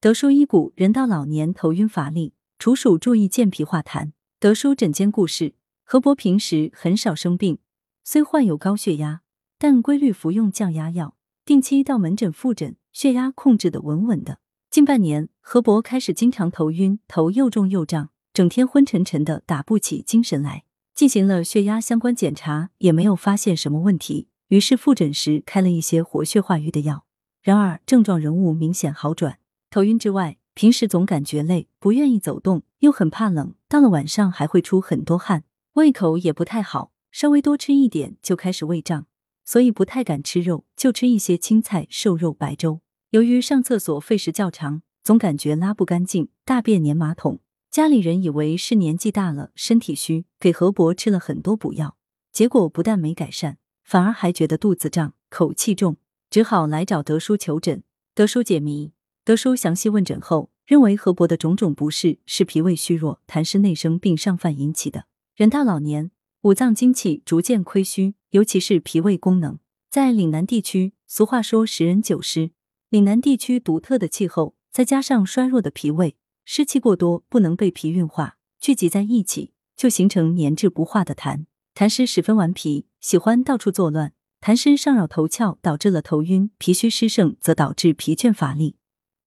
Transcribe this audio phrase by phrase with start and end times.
[0.00, 4.12] 德叔医骨，人到老年头晕乏力，除暑注意健脾化痰。
[4.38, 7.58] 德叔诊间故事：何伯平时很少生病，
[8.04, 9.22] 虽患有高血压，
[9.58, 14.38] 但规律服用降压药，定期到门诊复诊，血压控制的稳稳的。
[14.70, 20.62] 近半年，何伯开始经常头晕，头又重又胀，整天昏沉沉的，打不起精神来。
[20.94, 27.04] 进行了血压相关检查，也没有发现什么问题，于是复诊时开了一些活血化瘀的药。
[27.42, 29.40] 然而症状仍无明显好转。
[29.70, 39.06] 头晕之外，平时总感觉累，不愿意走动，又很怕冷，到了晚上还会出很多汗，胃口也不太好，稍微多吃一点就开始胃胀，
[39.44, 42.80] 所以不太敢吃肉，就吃一些青菜、瘦肉、白粥。
[43.10, 47.40] 由于上厕所费时较长，总感觉拉不干净，大便粘马桶。
[47.70, 51.98] 家里人以为是年纪大了，身体虚，给何伯吃了很多补药，
[52.32, 55.98] 结果不但没改善，反而还觉得肚子胀、口气重，
[56.30, 57.82] 只好来找德叔求诊。
[58.14, 58.92] 德叔解谜。
[59.28, 65.04] 德叔详细问诊后，认为何伯的种种不适是脾胃虚弱、痰湿内生并上犯引起的。
[65.36, 69.58] 人到老年，五脏精气逐渐亏虚，尤其是脾胃功能。
[69.90, 72.52] 在岭南地区，俗话说“十人九湿”。
[72.88, 81.44] 岭南地区独特的气候，再加上衰弱的脾胃，湿气过多不能被脾运化，聚集在一起，就形成粘滞不化的痰。
[81.74, 84.14] 痰湿十分顽皮，喜欢到处作乱。
[84.40, 88.76] 痰湿上扰头窍，导致了头晕；脾虚湿盛，则导致疲倦乏力。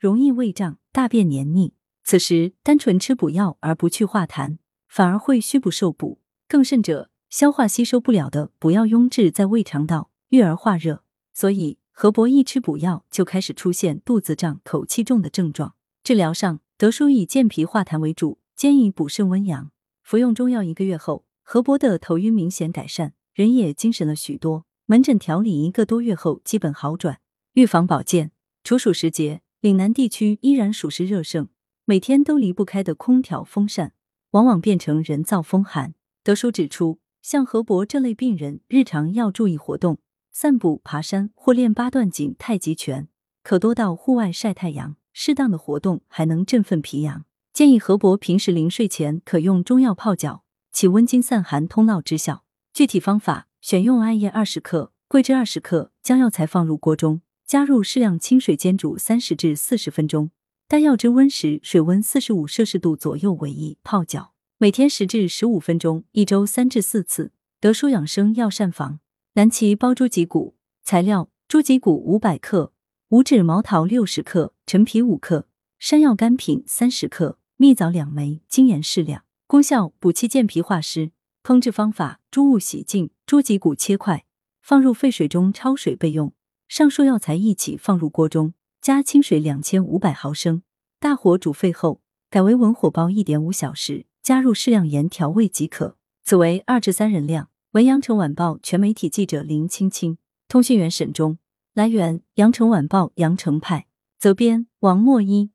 [0.02, 6.20] 容易胃胀、大便黏腻，此时单纯吃补药而不去化痰，反而会虚不受补。
[6.48, 11.04] 更甚者，消化吸收不了的补药壅滞在胃肠道，郁而化热。
[11.34, 15.76] 所以何伯一吃补药，就开始出现肚子胀、口气重的症状。
[16.04, 19.70] 治疗上，德叔以健脾化痰为主，兼以补肾温阳。
[20.02, 24.66] 服用中药一个月后，何伯的头晕明显改善，人也精神了许多。
[24.88, 27.20] 门诊调理一个多月后，基本好转。
[27.54, 28.32] 预防保健，
[28.64, 29.44] 处暑时节。
[29.62, 31.48] 岭南地区依然属实热盛，
[31.86, 33.94] 每天都离不开的空调、风扇，
[34.32, 35.94] 往往变成人造风寒。
[36.24, 40.00] 德叔指出，像何伯这类病人，日常要注意活动，
[40.32, 43.08] 散步、爬山或练八段锦、太极拳，
[43.44, 44.96] 可多到户外晒太阳。
[45.14, 47.26] 适当的活动还能振奋脾阳。
[47.54, 52.44] 建议何伯平时临睡前可用中药泡脚，起温经散寒、通络之效。
[52.74, 57.22] 具体方法：选用艾叶二十克、桂枝二十克，将药材放入锅中。
[57.52, 60.32] 加入适量清水煎煮三十至四十分钟，
[60.70, 64.32] 待药汁温时，水温四十五摄氏度左右为宜，泡脚。
[64.58, 67.34] 每天十至十五分钟，一周三至四次。
[67.60, 69.02] 德舒养生药膳房，
[69.34, 70.56] 南芪煲猪脊骨。
[70.82, 72.72] 材料：猪脊骨五百克，
[73.10, 79.26] 五指毛桃六十克，陈皮五克，山药干品三十克，蜜枣两枚，精盐适量。
[79.46, 81.12] 功效：补气健脾化湿。
[81.44, 84.24] 烹制方法：猪物洗净，猪脊骨切块，
[84.62, 86.32] 放入沸水中焯水备用。
[86.72, 90.64] 上述药材一起放入锅中，加清水两千五百毫升，
[91.02, 92.00] 大火煮沸后，
[92.30, 95.98] 改为文火煲一点五小时，加入适量盐调味即可。
[96.24, 97.50] 此为二至三人量。
[97.72, 100.18] 文阳城晚报全媒体记者林青青，
[100.48, 101.38] 通讯员沈忠。
[101.74, 105.52] 来源：阳城晚报阳城派，责编：王墨一。